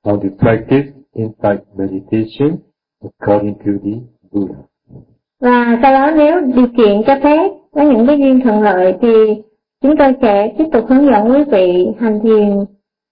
how 0.05 0.19
to 0.19 0.29
practice 0.39 0.87
insight 1.13 1.61
meditation 1.75 2.57
according 3.03 3.53
to 3.53 3.71
the 3.83 3.91
Buddha. 4.31 4.55
Và 5.41 5.79
sau 5.81 5.91
đó 5.91 6.11
nếu 6.15 6.41
điều 6.41 6.67
kiện 6.77 7.01
cho 7.07 7.19
phép 7.23 7.51
có 7.71 7.81
những 7.81 8.07
cái 8.07 8.17
duyên 8.19 8.41
thuận 8.43 8.61
lợi 8.61 8.93
thì 9.01 9.41
chúng 9.81 9.97
tôi 9.97 10.13
sẽ 10.21 10.53
tiếp 10.57 10.65
tục 10.71 10.85
hướng 10.89 11.05
dẫn 11.05 11.31
quý 11.31 11.43
vị 11.51 11.87
hành 11.99 12.19
thiền 12.23 12.65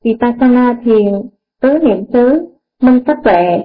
Vipassana 0.03 0.75
thiền 0.85 1.13
tứ 1.61 1.79
niệm 1.81 2.05
xứ 2.13 2.47
minh 2.81 2.99
sắc 3.07 3.17
tuệ. 3.23 3.63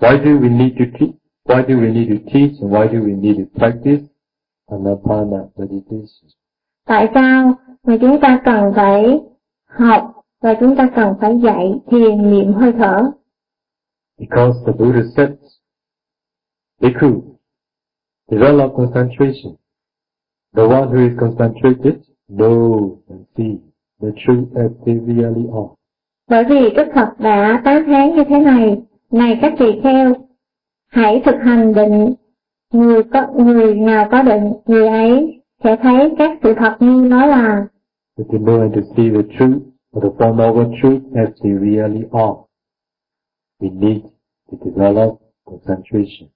Why 0.00 0.16
do 0.24 0.38
we 0.38 0.48
need 0.48 0.76
to 0.78 0.84
teach? 0.98 1.14
Why 1.44 1.62
do 1.62 1.80
we 1.80 1.90
need 1.90 2.08
to 2.08 2.30
teach 2.32 2.60
and 2.60 2.70
why 2.70 2.86
do 2.86 3.02
we 3.02 3.14
need 3.14 3.36
to 3.36 3.58
practice 3.58 4.02
Anapana 4.70 5.48
meditation? 5.56 6.28
Tại 6.86 7.08
sao 7.14 7.54
mà 7.82 7.96
chúng 8.00 8.20
ta 8.20 8.40
cần 8.44 8.72
phải 8.76 9.20
học 9.66 10.12
và 10.42 10.54
chúng 10.60 10.76
ta 10.76 10.90
cần 10.96 11.14
phải 11.20 11.40
dạy 11.42 11.80
thiền 11.90 12.30
niệm 12.30 12.52
hơi 12.52 12.72
thở? 12.72 13.10
Because 14.18 14.58
the 14.66 14.72
Buddha 14.72 15.02
said, 15.16 15.30
Bhikkhu, 16.80 17.22
develop 18.30 18.72
concentration. 18.76 19.56
The 20.56 20.62
one 20.62 20.88
who 20.88 21.08
is 21.08 21.18
concentrated 21.18 21.94
knows 22.28 22.98
and 23.08 23.26
sees 23.36 23.58
the 24.00 24.10
truth 24.26 24.48
as 24.56 24.70
they 24.86 24.94
really 24.94 25.46
are. 25.52 25.74
Bởi 26.28 26.44
vì 26.44 26.70
Đức 26.70 26.88
Phật 26.94 27.08
đã 27.18 27.62
tán 27.64 27.84
thán 27.86 28.16
như 28.16 28.24
thế 28.28 28.38
này, 28.38 28.82
này 29.12 29.38
các 29.42 29.54
tỳ 29.58 29.80
kheo, 29.82 30.14
hãy 30.88 31.22
thực 31.24 31.36
hành 31.42 31.74
định, 31.74 32.14
người 32.72 33.02
có 33.02 33.26
người 33.36 33.74
nào 33.74 34.08
có 34.10 34.22
định, 34.22 34.52
người 34.66 34.88
ấy 34.88 35.42
sẽ 35.64 35.76
thấy 35.82 36.14
các 36.18 36.38
sự 36.42 36.54
thật 36.54 36.76
như 36.80 37.08
nó 37.08 37.26
là. 37.26 37.66
Know 38.16 38.60
and 38.60 38.74
to 38.74 38.80
see 38.96 39.10
the 39.10 39.22
truth, 39.38 39.62
or 39.96 40.04
the 40.04 40.10
Four 40.18 40.34
Noble 40.36 40.78
Truths 40.82 41.14
as 41.14 41.28
they 41.42 41.52
really 41.52 42.04
are, 42.12 42.34
we 43.60 43.70
need 43.80 44.02
to 44.50 44.56
develop 44.64 45.18
concentration. 45.44 46.28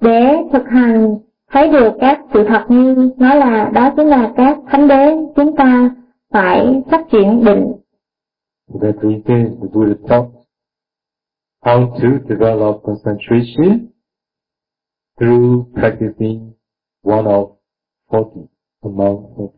Để 0.00 0.36
thực 0.52 0.68
hành 0.68 1.16
thấy 1.50 1.72
được 1.72 1.92
các 2.00 2.20
sự 2.34 2.44
thật 2.48 2.64
như 2.68 3.10
nó 3.16 3.34
là, 3.34 3.70
đó 3.74 3.92
chính 3.96 4.06
là 4.06 4.32
các 4.36 4.58
thánh 4.66 4.88
đế 4.88 5.16
chúng 5.36 5.56
ta 5.56 5.90
phải 6.32 6.82
phát 6.90 7.06
triển 7.10 7.44
định. 7.44 7.72
For 8.68 8.78
that 8.80 8.94
reason, 9.02 9.56
the 9.60 9.68
Buddha 9.72 9.94
taught 10.08 10.33
how 11.64 11.86
to 12.00 12.18
develop 12.28 12.82
concentration 12.84 13.88
through 15.18 15.66
practicing 15.74 16.54
one 17.02 17.26
of 17.26 17.56
40 18.10 18.48
among 18.82 19.34
40. 19.36 19.48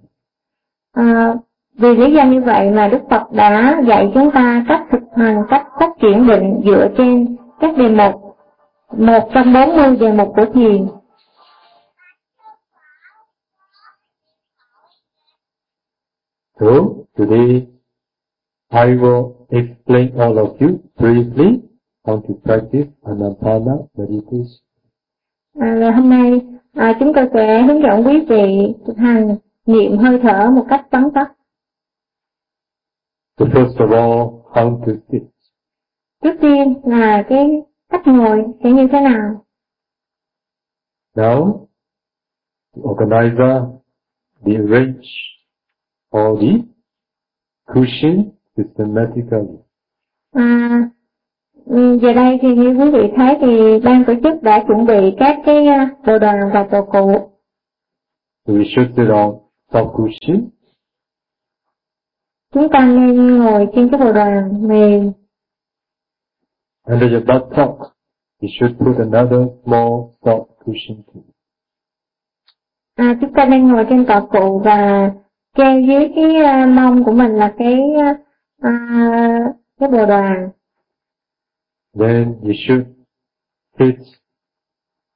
À, 0.93 1.35
vì 1.79 1.95
lý 1.95 2.13
do 2.13 2.25
như 2.25 2.41
vậy 2.41 2.71
mà 2.71 2.89
Đức 2.89 3.03
Phật 3.11 3.33
đã 3.33 3.83
dạy 3.87 4.11
chúng 4.15 4.31
ta 4.31 4.65
cách 4.69 4.83
thực 4.93 5.03
hành, 5.17 5.43
cách 5.51 5.67
phát 5.81 5.91
triển 6.01 6.27
định 6.27 6.61
dựa 6.65 6.89
trên 6.99 7.37
các 7.61 7.77
đề 7.77 7.89
mục, 7.89 8.37
một 8.99 9.29
trong 9.35 9.53
40 9.53 9.97
đề 9.97 10.13
mục 10.13 10.29
của 10.37 10.47
thiền. 10.55 10.87
So, 16.61 16.67
today 17.17 17.67
I 18.71 18.97
will 18.97 19.47
explain 19.51 20.17
all 20.19 20.39
of 20.39 20.57
you 20.61 20.79
briefly 20.97 21.66
how 22.07 22.21
to 22.21 22.35
practice 22.45 22.89
Anapana 23.03 23.73
meditation. 23.99 24.61
À, 25.61 25.77
và 25.81 25.91
hôm 25.91 26.11
nay 26.11 26.41
à, 26.75 26.97
chúng 27.01 27.13
tôi 27.15 27.29
sẽ 27.35 27.63
hướng 27.63 27.83
dẫn 27.83 28.07
quý 28.07 28.21
vị 28.29 28.75
thực 28.87 28.97
hành 28.97 29.37
niệm 29.67 29.99
hơi 29.99 30.19
thở 30.23 30.51
một 30.51 30.67
cách 30.69 30.87
tóm 30.91 31.11
tắt. 31.15 31.33
So 33.39 33.45
first 33.47 33.77
of 33.77 33.91
all, 33.91 34.43
how 34.55 34.81
to 34.87 34.93
sit. 35.13 35.23
Trước 36.23 36.37
tiên 36.41 36.81
là 36.85 37.25
cái 37.29 37.63
cách 37.89 38.03
ngồi 38.07 38.45
sẽ 38.65 38.71
như 38.73 38.89
thế 38.93 39.01
nào. 39.01 39.45
Now, 41.15 41.67
the 42.77 42.83
organizer, 42.83 43.65
they 44.45 44.57
arrange 44.57 45.07
all 46.11 46.37
the 46.41 46.63
cushion 47.75 48.31
systematically. 48.57 49.59
À, 50.33 50.91
giờ 52.03 52.13
đây 52.13 52.39
thì 52.43 52.55
như 52.55 52.69
quý 52.69 52.91
vị 52.91 53.13
thấy 53.17 53.37
thì 53.41 53.81
ban 53.85 54.05
tổ 54.05 54.15
chức 54.25 54.43
đã 54.43 54.65
chuẩn 54.67 54.87
bị 54.87 55.15
các 55.19 55.37
cái 55.47 55.67
à, 55.67 55.91
đồ 56.07 56.19
đoàn 56.19 56.41
và 56.55 56.67
đồ 56.73 56.83
cụ. 56.85 57.31
So 58.47 58.53
we 58.53 58.65
should 58.75 58.97
sit 58.97 59.09
on 59.09 59.35
soft 59.73 59.93
cushion 59.93 60.49
Chúng 62.55 62.69
ta 62.69 62.87
nên 62.87 63.39
ngồi 63.39 63.67
trên 63.75 63.89
cái 63.91 64.01
bộ 64.01 64.13
đoàn 64.13 64.69
mềm 64.69 65.13
under 66.87 67.13
your 67.13 67.25
buttock. 67.25 67.79
You 68.43 68.49
should 68.61 68.79
put 68.79 68.97
another 68.99 69.49
small 69.65 70.15
soft 70.23 70.47
cushion 70.65 71.03
too. 71.07 71.21
À, 72.97 73.17
chúng 73.21 73.33
ta 73.33 73.45
nên 73.45 73.69
ngồi 73.69 73.87
trên 73.91 74.07
tọa 74.07 74.21
cụ 74.21 74.59
và 74.65 75.11
treo 75.57 75.81
dưới 75.81 76.13
cái 76.17 76.25
uh, 76.25 76.69
mông 76.69 77.05
của 77.05 77.13
mình 77.13 77.33
là 77.33 77.55
cái 77.59 77.81
uh, 78.67 79.57
cái 79.81 79.89
bồ 79.89 80.07
đoàn. 80.07 80.51
Then 81.99 82.41
you 82.43 82.53
should 82.67 82.87
sit 83.79 83.97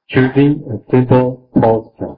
choosing 0.07 0.63
a 0.71 0.77
simple 0.91 1.37
posture. 1.53 2.15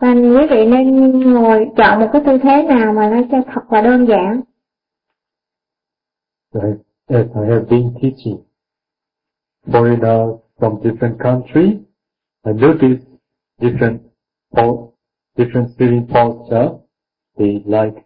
Và 0.00 0.12
quý 0.14 0.46
vị 0.50 0.66
nên 0.66 1.10
ngồi 1.34 1.66
chọn 1.76 2.00
một 2.00 2.08
cái 2.12 2.22
tư 2.26 2.38
thế 2.42 2.62
nào 2.62 2.92
mà 2.92 3.10
nó 3.10 3.22
cho 3.30 3.42
thật 3.54 3.72
là 3.72 3.80
đơn 3.82 4.06
giản. 4.08 4.40
Right? 6.52 6.78
As 7.08 7.26
I 7.34 7.42
have 7.48 7.66
been 7.70 7.94
teaching 8.02 8.44
foreigners 9.66 10.38
from 10.58 10.82
different 10.82 11.18
countries, 11.18 11.80
I 12.44 12.52
notice 12.52 13.00
different 13.60 13.98
po- 14.56 14.92
different 15.36 15.68
sitting 15.78 16.06
posture 16.06 16.68
they 17.38 17.62
like 17.66 18.00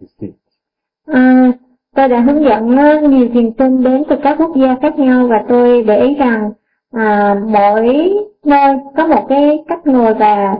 to 0.00 0.06
sit. 0.20 0.30
À, 1.06 1.52
tôi 1.96 2.08
đã 2.08 2.20
hướng 2.20 2.44
dẫn 2.44 2.64
uh, 2.64 3.10
nhiều 3.10 3.28
thiền 3.34 3.50
sinh 3.58 3.82
đến 3.82 4.02
từ 4.08 4.16
các 4.22 4.36
quốc 4.38 4.56
gia 4.56 4.76
khác 4.82 4.98
nhau 4.98 5.26
và 5.26 5.44
tôi 5.48 5.82
để 5.82 6.00
ý 6.00 6.14
rằng 6.14 6.52
à, 6.92 7.34
mỗi 7.52 8.12
nơi 8.44 8.76
có 8.96 9.06
một 9.06 9.26
cái 9.28 9.64
cách 9.68 9.86
ngồi 9.86 10.14
và 10.14 10.54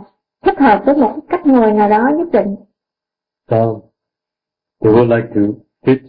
thích 0.45 0.59
hợp 0.59 0.81
với 0.85 0.95
một 0.95 1.13
cách 1.29 1.45
ngồi 1.45 1.71
nào 1.71 1.89
đó 1.89 2.09
nhất 2.17 2.27
định. 2.31 2.55
Some 3.49 3.79
they 4.83 4.93
would 4.93 5.15
like 5.15 5.27
to 5.35 5.41
sit 5.85 6.01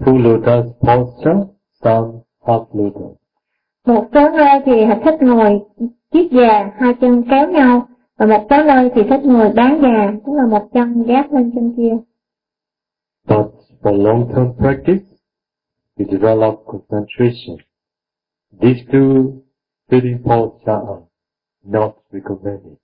full 0.00 0.22
lotus 0.22 0.72
posture, 0.80 1.40
some 1.82 2.08
half 2.46 2.64
lotus. 2.72 3.16
Một 3.86 4.04
số 4.14 4.30
nơi 4.30 4.60
thì 4.64 4.72
thích 5.04 5.22
ngồi 5.22 5.60
chiếc 6.12 6.32
già, 6.32 6.70
hai 6.78 6.94
chân 6.94 7.22
kéo 7.30 7.50
nhau, 7.50 7.88
và 8.18 8.26
một 8.26 8.46
số 8.50 8.62
nơi 8.62 8.90
thì 8.94 9.02
thích 9.02 9.20
ngồi 9.24 9.50
bán 9.56 9.78
già, 9.82 10.12
tức 10.26 10.32
là 10.32 10.46
một 10.46 10.68
chân 10.72 11.02
gác 11.02 11.32
lên 11.32 11.52
chân 11.54 11.74
kia. 11.76 11.96
But 13.28 13.46
for 13.82 13.92
long-term 13.92 14.54
practice, 14.58 15.04
to 15.98 16.04
develop 16.04 16.66
concentration, 16.66 17.56
these 18.60 18.84
two 18.92 19.42
sitting 19.90 20.18
postures 20.24 20.78
are 20.88 21.02
not 21.64 21.92
recommended. 22.12 22.76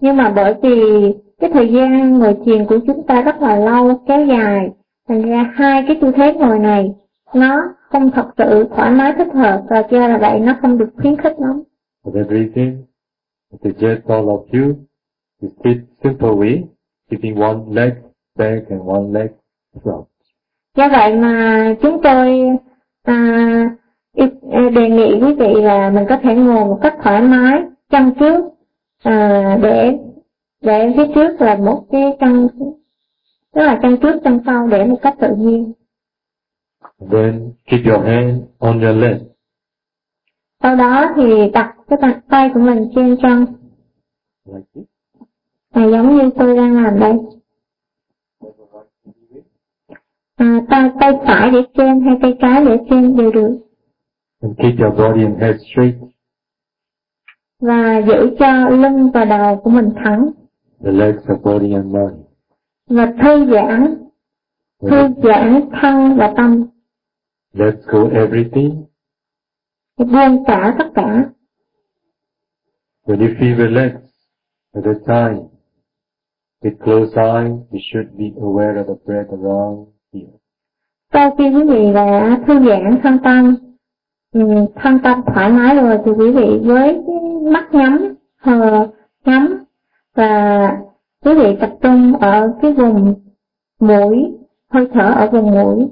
Nhưng 0.00 0.16
mà 0.16 0.32
bởi 0.36 0.54
vì 0.62 1.12
cái 1.38 1.50
thời 1.52 1.72
gian 1.72 2.18
ngồi 2.18 2.36
thiền 2.44 2.66
của 2.66 2.78
chúng 2.86 3.06
ta 3.06 3.22
rất 3.22 3.36
là 3.40 3.56
lâu, 3.56 4.00
kéo 4.08 4.26
dài, 4.26 4.70
thành 5.08 5.22
ra 5.22 5.52
hai 5.54 5.84
cái 5.86 5.98
tư 6.00 6.12
thế 6.16 6.32
ngồi 6.32 6.58
này 6.58 6.94
nó 7.34 7.74
không 7.90 8.10
thật 8.10 8.26
sự 8.38 8.68
thoải 8.76 8.90
mái 8.90 9.12
thích 9.18 9.34
hợp 9.34 9.64
và 9.70 9.82
do 9.90 10.08
là 10.08 10.18
vậy 10.18 10.40
nó 10.40 10.56
không 10.62 10.78
được 10.78 10.88
khuyến 10.96 11.16
khích 11.16 11.34
lắm. 11.38 11.62
For 12.04 12.12
that 12.12 12.30
reason, 12.30 12.84
I 13.52 13.58
suggest 13.62 14.08
all 14.08 14.26
of 14.26 14.44
you 14.52 14.74
to 15.42 15.48
sit 15.64 15.76
simple 16.02 16.28
way, 16.28 16.64
keeping 17.10 17.36
one 17.36 17.58
leg 17.70 17.92
back 18.36 18.68
and 18.70 18.80
one 18.88 19.12
leg. 19.12 19.30
Do 20.76 20.88
vậy 20.88 21.16
mà 21.16 21.74
chúng 21.82 22.02
tôi 22.02 22.40
à, 23.02 23.70
ý- 24.14 24.70
đề 24.74 24.88
nghị 24.90 25.20
quý 25.22 25.34
vị 25.34 25.54
là 25.62 25.90
mình 25.90 26.04
có 26.08 26.16
thể 26.22 26.34
ngồi 26.34 26.64
một 26.64 26.78
cách 26.82 26.94
thoải 27.02 27.22
mái, 27.22 27.62
chân 27.90 28.14
trước 28.20 28.44
à, 29.02 29.58
để 29.62 29.98
để 30.62 30.92
phía 30.96 31.06
trước 31.14 31.40
là 31.40 31.56
một 31.56 31.84
cái 31.92 32.16
chân 32.20 32.48
tức 33.54 33.62
là 33.62 33.78
chân 33.82 33.96
trước 34.02 34.20
chân 34.24 34.40
sau 34.46 34.66
để 34.68 34.84
một 34.84 34.98
cách 35.02 35.14
tự 35.20 35.34
nhiên. 35.36 35.72
Then 37.10 37.52
keep 37.66 37.80
your 37.86 38.06
hand 38.06 38.42
on 38.58 38.80
your 38.80 38.96
leg. 38.96 39.16
Sau 40.62 40.76
đó 40.76 41.12
thì 41.16 41.50
đặt 41.52 41.74
cái 41.88 41.98
tay- 42.02 42.14
tay 42.30 42.50
của 42.54 42.60
mình 42.60 42.90
trên 42.94 43.16
chân, 43.22 43.46
Like 44.46 44.66
this. 44.74 44.84
à, 45.72 45.84
giống 45.84 46.16
như 46.16 46.30
tôi 46.38 46.56
đang 46.56 46.84
làm 46.84 47.00
đây. 47.00 47.12
À, 50.36 50.60
tay 50.70 50.90
tay 51.00 51.12
phải 51.26 51.50
để 51.50 51.58
trên 51.74 52.00
hay 52.00 52.16
tay 52.22 52.34
trái 52.40 52.64
để 52.64 52.76
trên 52.90 53.16
đều 53.16 53.32
được 53.32 53.58
And 54.42 54.56
keep 54.58 54.74
your 54.78 54.98
body 54.98 55.24
and 55.24 55.38
head 55.40 55.56
straight. 55.72 55.94
và 57.60 58.02
giữ 58.06 58.36
cho 58.38 58.68
lưng 58.68 59.10
và 59.14 59.24
đầu 59.24 59.56
của 59.64 59.70
mình 59.70 59.90
thẳng 60.04 60.30
The 60.84 60.90
legs 60.92 61.26
are 61.28 61.40
body 61.42 61.72
and 61.72 61.86
mind. 61.94 62.26
và 62.86 63.12
thư 63.22 63.46
giãn 63.52 63.94
thư 64.90 65.08
giãn 65.22 65.60
thân 65.82 66.16
và 66.16 66.34
tâm 66.36 66.66
Let's 67.54 67.80
go 67.86 68.08
everything. 68.20 68.84
buông 69.98 70.44
xả 70.46 70.74
tất 70.78 70.86
cả 70.94 71.30
When 73.06 73.18
you 73.20 73.28
feel 73.40 73.56
relaxed 73.56 74.10
at 74.74 74.84
the 74.84 74.92
time, 75.06 75.40
with 76.62 76.76
closed 76.84 77.16
eyes, 77.16 77.52
you 77.72 77.78
should 77.92 78.08
be 78.18 78.24
aware 78.40 78.74
of 78.74 78.86
the 78.86 78.94
breath 79.06 79.30
around. 79.30 79.86
Sau 81.12 81.30
khi 81.38 81.44
quý 81.54 81.62
vị 81.64 81.92
đã 81.94 82.38
thư 82.46 82.54
giãn 82.68 83.00
thân 83.02 83.18
tâm 83.24 83.56
ừ, 84.34 84.40
thân 84.74 84.98
tâm 84.98 85.20
thoải 85.26 85.50
mái 85.52 85.74
rồi 85.76 85.98
thì 86.04 86.12
quý 86.12 86.32
vị 86.32 86.60
với 86.64 87.02
mắt 87.52 87.74
nhắm 87.74 88.14
hờ 88.40 88.88
nhắm 89.24 89.64
và 90.16 90.72
quý 91.24 91.34
vị 91.34 91.56
tập 91.60 91.70
trung 91.82 92.16
ở 92.20 92.52
cái 92.62 92.72
vùng 92.72 93.14
mũi 93.80 94.32
hơi 94.70 94.88
thở 94.92 95.12
ở 95.16 95.26
vùng 95.32 95.50
mũi 95.50 95.88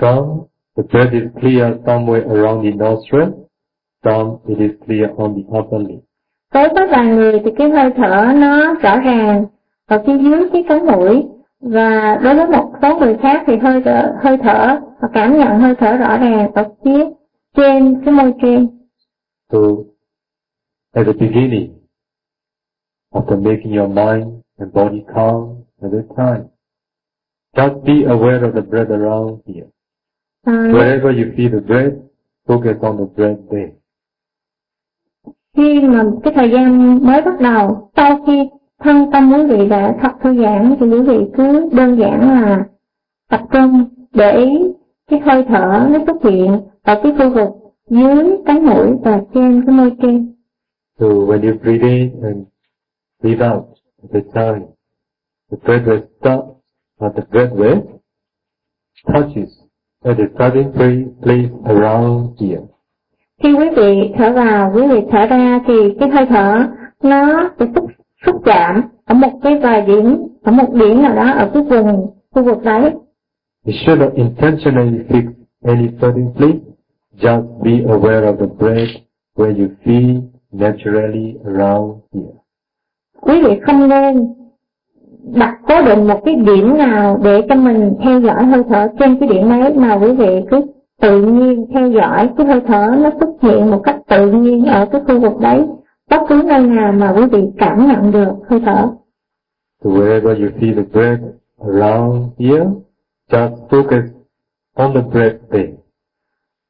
Some, 0.00 0.26
the 0.76 0.82
breath 0.90 1.12
is 1.12 1.22
clear 1.40 1.72
somewhere 1.86 2.28
around 2.28 2.64
the 2.64 2.70
nostril. 2.70 3.28
Some, 4.04 4.30
it 4.48 4.58
is 4.58 4.70
clear 4.86 5.10
on 5.16 5.34
the 5.34 5.58
upper 5.58 5.80
lip. 5.88 6.00
đối 6.54 6.68
với 6.68 6.86
vài 6.86 7.06
người 7.06 7.40
thì 7.44 7.50
cái 7.58 7.70
hơi 7.70 7.90
thở 7.96 8.32
nó 8.36 8.74
rõ 8.74 9.00
ràng 9.00 9.44
ở 9.86 10.02
phía 10.06 10.18
dưới 10.18 10.48
cái 10.52 10.64
cánh 10.68 10.86
mũi 10.86 11.22
và 11.64 12.20
đối 12.24 12.34
với 12.34 12.46
một 12.46 12.72
số 12.82 12.98
người 12.98 13.16
khác 13.22 13.44
thì 13.46 13.56
hơi 13.56 13.82
thở, 13.84 14.16
hơi 14.22 14.38
thở 14.42 14.80
và 15.00 15.08
cảm 15.14 15.38
nhận 15.38 15.60
hơi 15.60 15.74
thở 15.78 15.96
rõ 15.96 16.18
ràng 16.18 16.52
ở 16.54 16.74
phía 16.84 17.04
trên 17.56 18.02
cái 18.04 18.14
môi 18.14 18.34
trên 18.42 18.68
So, 19.52 19.58
at 20.92 21.06
the 21.06 21.12
beginning, 21.12 21.72
after 23.12 23.36
making 23.42 23.72
your 23.78 23.88
mind 23.88 24.26
and 24.58 24.72
body 24.74 25.04
calm 25.14 25.56
at 25.82 25.90
the 25.92 26.02
time, 26.16 26.44
just 27.56 27.84
be 27.84 28.04
aware 28.06 28.40
of 28.42 28.52
the 28.54 28.60
breath 28.60 28.90
around 28.90 29.38
here. 29.46 29.66
à, 30.46 30.52
Wherever 30.52 31.10
you 31.18 31.32
feel 31.36 31.50
the 31.50 31.60
breath, 31.60 31.94
focus 32.46 32.76
on 32.82 32.96
the 32.98 33.04
breath 33.16 33.40
there. 33.50 33.72
khi 35.56 35.80
mà 35.80 36.04
cái 36.24 36.32
thời 36.36 36.50
gian 36.50 36.98
mới 37.06 37.22
bắt 37.22 37.40
đầu 37.40 37.90
sau 37.96 38.24
khi 38.26 38.48
thân 38.80 39.10
tâm 39.12 39.32
quý 39.32 39.56
vị 39.56 39.68
đã 39.68 39.94
thật 40.02 40.12
thư 40.22 40.42
giãn 40.42 40.76
thì 40.80 40.86
quý 40.86 41.02
vị 41.02 41.18
cứ 41.36 41.68
đơn 41.72 41.98
giản 41.98 42.20
là 42.20 42.64
tập 43.30 43.40
trung 43.52 43.84
để 44.12 44.36
ý 44.36 44.58
cái 45.10 45.20
hơi 45.20 45.44
thở 45.48 45.88
nó 45.92 45.98
xuất 46.06 46.22
hiện 46.22 46.60
ở 46.82 47.00
cái 47.02 47.12
khu 47.18 47.30
vực 47.34 47.48
dưới 47.90 48.36
cánh 48.46 48.66
mũi 48.66 48.96
và 49.04 49.20
trên 49.34 49.62
cái 49.66 49.74
môi 49.74 49.92
trên 50.02 50.34
So 51.00 51.06
when 51.06 51.42
you 51.42 51.58
breathe 51.62 51.88
in 51.88 52.10
and 52.22 52.38
breathe 53.22 53.48
out 53.50 53.64
at 54.02 54.10
the 54.12 54.20
time, 54.34 54.66
the 55.50 55.56
breath 55.64 55.86
will 55.88 56.02
stop, 56.20 56.44
but 57.00 57.12
the 57.16 57.22
breath 57.30 57.52
will 57.54 57.80
touches 59.12 59.48
at 60.04 60.16
the 60.16 60.24
starting 60.34 60.72
place, 61.22 61.50
around 61.64 62.40
here. 62.40 62.60
khi 63.42 63.52
quý 63.52 63.70
vị 63.76 64.12
thở 64.18 64.32
vào 64.32 64.72
quý 64.74 64.82
vị 64.88 65.00
thở 65.10 65.26
ra 65.26 65.60
thì 65.66 65.74
cái 66.00 66.08
hơi 66.08 66.26
thở 66.26 66.66
nó 67.02 67.50
sẽ 67.58 67.66
xúc 67.74 67.84
xúc 68.26 68.36
chạm 68.44 68.82
ở 69.04 69.14
một 69.14 69.38
cái 69.42 69.58
vài 69.58 69.82
điểm 69.82 70.18
ở 70.42 70.52
một 70.52 70.74
điểm 70.74 71.02
nào 71.02 71.14
đó 71.14 71.30
ở 71.32 71.50
cái 71.54 71.62
vùng 71.62 72.10
khu 72.34 72.42
vực 72.42 72.62
đấy. 72.62 72.90
You 73.66 73.72
should 73.86 74.00
not 74.00 74.12
intentionally 74.14 74.98
fix 75.08 75.22
any 75.64 75.88
certain 76.00 76.32
place, 76.36 76.58
just 77.20 77.62
be 77.62 77.70
aware 77.70 78.24
of 78.24 78.36
the 78.36 78.46
breath 78.58 78.90
where 79.36 79.54
you 79.60 79.68
feel 79.84 80.20
naturally 80.52 81.34
around 81.44 81.94
here. 82.14 82.34
quý 83.20 83.42
vị 83.42 83.60
không 83.66 83.88
nên 83.88 84.34
đặt 85.34 85.58
cố 85.68 85.82
định 85.82 86.08
một 86.08 86.20
cái 86.24 86.34
điểm 86.34 86.78
nào 86.78 87.20
để 87.22 87.42
cho 87.48 87.54
mình 87.54 87.94
theo 88.02 88.20
dõi 88.20 88.44
hơi 88.44 88.62
thở 88.68 88.88
trên 88.98 89.18
cái 89.20 89.28
điểm 89.28 89.50
ấy 89.50 89.74
mà 89.74 89.94
quý 89.94 90.12
vị 90.12 90.40
cứ 90.50 90.60
tự 91.00 91.22
nhiên 91.22 91.66
theo 91.74 91.90
dõi 91.90 92.30
cái 92.36 92.46
hơi 92.46 92.60
thở 92.66 92.96
nó 93.02 93.10
xuất 93.20 93.28
hiện 93.42 93.70
một 93.70 93.80
cách 93.84 93.96
tự 94.08 94.32
nhiên 94.32 94.64
ở 94.64 94.86
cái 94.86 95.00
khu 95.06 95.20
vực 95.20 95.40
đấy 95.40 95.66
bất 96.14 96.26
cứ 96.28 96.42
nơi 96.46 96.66
nào 96.66 96.92
mà 96.92 97.12
quý 97.16 97.22
vị 97.32 97.42
cảm 97.58 97.86
nhận 97.86 98.12
được 98.12 98.32
hơi 98.48 98.60
thở 98.66 98.88
So 99.84 99.90
wherever 99.90 100.34
you 100.42 100.48
feel 100.60 100.74
the 100.74 100.82
breath 100.92 101.22
around 101.60 102.24
here, 102.38 102.66
just 103.30 103.56
focus 103.70 104.02
on 104.76 104.94
the 104.94 105.00
breath 105.12 105.36
there. 105.50 105.72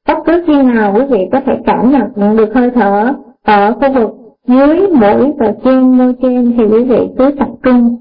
bất 0.09 0.19
cứ 0.27 0.45
khi 0.47 0.63
nào 0.63 0.95
quý 0.97 1.05
vị 1.11 1.29
có 1.33 1.41
thể 1.41 1.59
cảm 1.67 1.91
nhận 1.91 2.37
được 2.37 2.55
hơi 2.55 2.71
thở 2.71 3.13
ở 3.43 3.73
khu 3.75 3.93
vực 3.93 4.11
dưới 4.47 4.89
mũi 4.89 5.33
và 5.39 5.55
trên 5.65 5.99
môi 5.99 6.15
trên 6.23 6.55
thì 6.59 6.65
quý 6.65 6.85
vị 6.85 7.09
cứ 7.19 7.31
tập 7.39 7.49
trung 7.63 7.97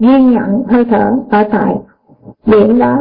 ghi 0.00 0.22
nhận 0.22 0.62
hơi 0.68 0.84
thở 0.84 1.12
ở 1.30 1.44
tại 1.52 1.76
điểm 2.46 2.78
đó. 2.78 2.98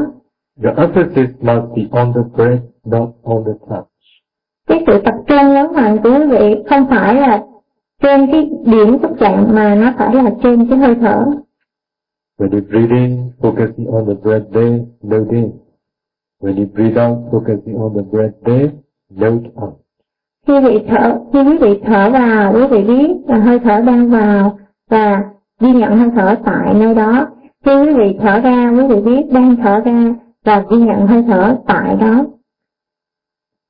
The 0.64 0.70
emphasis 0.78 1.30
must 1.42 1.76
be 1.76 1.84
on 1.92 2.14
the 2.14 2.22
breath, 2.36 2.62
not 2.86 3.10
on 3.24 3.44
the 3.46 3.52
touch. 3.70 3.88
Cái 4.68 4.84
sự 4.88 5.02
tập 5.06 5.14
trung 5.28 5.54
nhấn 5.54 5.66
mạnh 5.76 5.98
của 6.04 6.10
quý 6.10 6.26
vị 6.28 6.56
không 6.70 6.88
phải 6.90 7.16
là 7.16 7.44
trên 8.02 8.32
cái 8.32 8.50
điểm 8.66 8.98
xúc 9.02 9.12
chạm 9.20 9.46
mà 9.56 9.76
nó 9.76 9.94
phải 9.98 10.16
là 10.16 10.32
trên 10.44 10.68
cái 10.70 10.80
hơi 10.80 10.96
thở. 11.02 11.26
When 12.40 12.52
you 12.52 12.62
breathe 12.70 12.96
in, 12.96 13.32
focusing 13.42 13.92
on 13.94 14.06
the 14.08 14.14
breath 14.14 14.54
there, 14.54 14.80
note 15.04 15.32
in. 15.32 15.52
When 16.42 16.56
you 16.58 16.66
breathe 16.74 16.98
out, 16.98 17.18
focusing 17.32 17.78
on 17.82 17.94
the 17.96 18.02
breath 18.12 18.34
there, 18.46 18.70
note 19.10 19.50
out. 19.62 19.74
Khi 20.48 20.54
vị 20.64 20.86
thở, 20.88 21.20
khi 21.34 21.40
quý 21.44 21.58
vị 21.58 21.80
thở 21.86 22.10
vào, 22.10 22.54
quý 22.54 22.68
vị 22.72 22.84
biết 22.84 23.08
là 23.28 23.38
hơi 23.40 23.60
thở 23.60 23.82
đang 23.82 24.10
vào 24.10 24.60
và 24.90 25.24
ghi 25.60 25.74
nhận 25.74 25.98
hơi 25.98 26.10
thở 26.16 26.36
tại 26.46 26.74
nơi 26.74 26.96
đó. 26.96 27.28
Khi 27.66 27.72
quý 27.82 27.94
vị 27.94 28.18
thở 28.22 28.40
ra, 28.40 28.72
quý 28.72 28.88
vị 28.88 29.02
biết 29.02 29.32
đang 29.32 29.56
thở 29.56 29.80
ra 29.86 30.14
và 30.46 30.66
ghi 30.72 30.78
nhận 30.78 31.08
hơi 31.08 31.24
thở 31.28 31.58
tại 31.68 31.96
đó. 31.96 32.26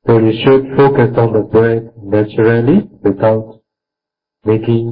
So 0.07 0.13
you 0.13 0.31
should 0.45 0.65
focus 0.77 1.15
on 1.15 1.33
the 1.33 1.41
breath 1.51 1.83
naturally 2.03 2.81
without 3.03 3.56
making 4.47 4.87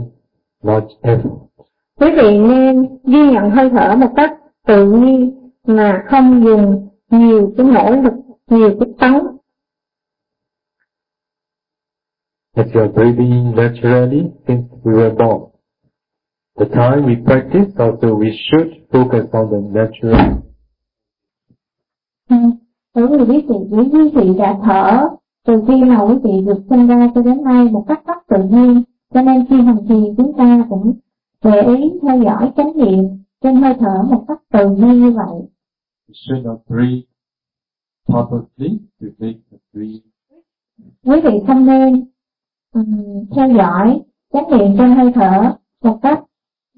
much 0.63 0.89
effort. 1.01 1.37
Quý 1.99 2.07
vị 2.15 2.37
nên 2.39 2.99
ghi 3.03 3.31
nhận 3.31 3.49
hơi 3.49 3.69
thở 3.69 3.95
một 3.95 4.13
cách 4.15 4.31
tự 4.67 4.91
nhiên 4.91 5.51
mà 5.67 6.03
không 6.07 6.43
dùng 6.43 6.89
nhiều 7.09 7.53
cái 7.57 7.65
nỗ 7.65 8.01
lực, 8.01 8.13
nhiều 8.49 8.69
cái 8.79 8.89
tấn. 8.99 9.13
As 12.55 12.67
you 12.73 12.81
are 12.81 12.93
breathing 12.93 13.55
naturally 13.55 14.31
since 14.47 14.67
we 14.83 14.93
were 14.93 15.15
born. 15.15 15.41
The 16.59 16.65
time 16.65 17.05
we 17.07 17.15
practice 17.25 17.71
also 17.77 18.07
we 18.07 18.31
should 18.31 18.67
focus 18.91 19.25
on 19.31 19.49
the 19.51 19.59
natural. 19.79 20.31
Ừ. 22.29 22.35
Bởi 22.95 23.07
vì 23.07 23.25
quý 23.25 23.43
vị, 23.49 23.77
quý 23.91 24.11
vị 24.15 24.33
đã 24.37 24.57
thở 24.63 25.07
từ 25.47 25.63
khi 25.67 25.83
mà 25.83 26.01
quý 26.01 26.15
vị 26.23 26.45
được 26.45 26.63
sinh 26.69 26.87
ra 26.87 27.11
cho 27.15 27.21
đến 27.21 27.43
nay 27.43 27.69
một 27.71 27.85
cách 27.87 28.01
rất 28.07 28.17
tự 28.29 28.43
nhiên. 28.49 28.83
Cho 29.15 29.21
nên 29.21 29.45
khi 29.49 29.61
hành 29.61 29.77
trì 29.89 29.95
chúng 30.17 30.33
ta 30.37 30.65
cũng 30.69 30.93
để 31.43 31.61
ý 31.61 31.91
theo 32.01 32.23
dõi 32.23 32.51
chánh 32.57 32.71
niệm 32.77 33.05
trên 33.41 33.55
hơi 33.55 33.73
thở 33.79 34.03
một 34.09 34.25
cách 34.27 34.41
tự 34.53 34.69
nhiên 34.69 34.99
như 34.99 35.11
vậy. 35.11 35.41
We 36.07 36.13
should 36.13 36.45
not 36.45 36.59
breathe 36.67 37.01
purposely 38.07 38.79
to 39.01 39.07
make 39.19 39.39
the 39.51 39.57
breathe. 39.73 39.99
Quý 41.05 41.21
vị 41.23 41.39
không 41.47 41.65
nên 41.65 42.05
um, 42.73 42.85
theo 43.35 43.47
dõi 43.57 44.01
chánh 44.33 44.49
niệm 44.49 44.77
trên 44.77 44.91
hơi 44.91 45.11
thở 45.15 45.53
một 45.83 45.99
cách 46.01 46.19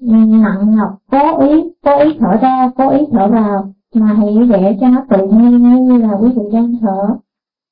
nặng 0.00 0.76
nhọc 0.76 0.98
cố 1.10 1.38
ý 1.48 1.62
cố 1.82 1.98
ý 1.98 2.18
thở 2.20 2.36
ra 2.42 2.70
cố 2.76 2.90
ý 2.90 2.98
thở 3.12 3.28
vào 3.28 3.74
mà 3.94 4.06
hãy 4.06 4.38
để 4.50 4.76
cho 4.80 4.88
nó 4.88 5.04
tự 5.10 5.28
nhiên 5.28 5.84
như 5.88 5.98
là 5.98 6.12
quý 6.20 6.28
vị 6.36 6.42
đang 6.52 6.74
thở 6.80 7.16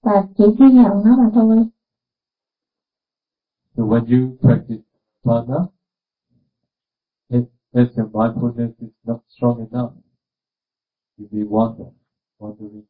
và 0.02 0.24
chỉ 0.38 0.44
ghi 0.58 0.72
nhận 0.72 1.04
nó 1.04 1.16
mà 1.16 1.30
thôi. 1.34 1.66
So 3.76 3.84
when 3.84 4.06
you 4.06 4.38
practice 4.40 4.80
prana, 5.22 5.68
if, 7.28 7.44
if 7.74 7.94
your 7.94 8.06
mindfulness 8.06 8.72
is 8.80 8.94
not 9.04 9.20
strong 9.28 9.68
enough, 9.70 9.92
you 11.18 11.28
may 11.30 11.44
wander, 11.44 11.92
wandering. 12.40 12.84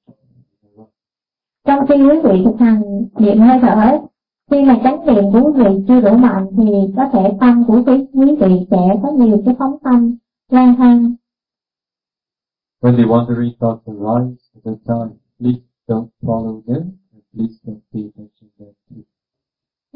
Trong 1.65 1.87
khi 1.89 1.95
quý 1.95 2.21
vị 2.25 2.43
thực 2.45 2.57
hành 2.59 2.83
niệm 3.19 3.39
hơi 3.39 3.59
thở, 3.63 3.99
khi 4.51 4.65
mà 4.65 4.81
chánh 4.83 5.07
niệm 5.07 5.25
của 5.33 5.41
quý 5.45 5.63
vị 5.63 5.85
chưa 5.89 6.01
đủ 6.01 6.17
mạnh 6.17 6.47
thì 6.57 6.93
có 6.97 7.09
thể 7.13 7.37
tâm 7.41 7.65
của 7.67 7.83
quý 7.87 8.07
quý 8.13 8.37
vị 8.41 8.67
sẽ 8.71 9.01
có 9.03 9.11
nhiều 9.11 9.43
cái 9.45 9.55
phóng 9.59 9.77
tâm 9.85 10.17
lang 10.51 10.77
thang. 10.77 11.15
When 12.81 12.97
the 12.97 13.05
wandering 13.05 13.53
thoughts 13.61 13.87
arise 13.87 14.39
at 14.55 14.63
that 14.65 14.79
time, 14.87 15.19
please 15.41 15.63
don't 15.89 16.09
follow 16.23 16.63
them 16.67 16.83
and 17.13 17.23
please 17.35 17.55
don't 17.65 17.81
pay 17.93 18.03
attention 18.03 18.51
to 18.59 18.65
them 18.65 19.07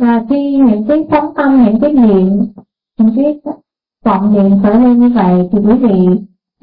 và 0.00 0.24
khi 0.28 0.56
những 0.56 0.84
cái 0.88 1.06
phóng 1.10 1.34
tâm 1.34 1.64
những 1.64 1.80
cái 1.80 1.92
niệm 1.92 2.28
những 2.98 3.12
cái 3.16 3.40
vọng 4.04 4.34
niệm 4.34 4.62
khởi 4.62 4.74
lên 4.74 4.98
như 4.98 5.08
vậy 5.14 5.48
thì 5.52 5.58
quý 5.58 5.74
vị 5.78 6.06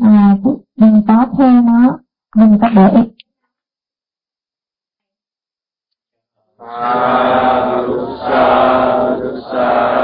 à, 0.03 0.37
đừng 0.77 1.01
có 1.07 1.25
theo 1.37 1.61
nó 1.61 1.99
mình 2.35 2.57
có 2.61 2.69
để 2.75 2.91
ý 2.95 3.01
Sa, 6.59 7.77
sa, 8.27 9.15
sa. 9.51 9.96